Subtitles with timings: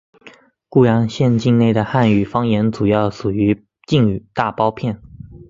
[0.67, 4.99] 固阳县境内的汉语方言主要属于晋语大包片。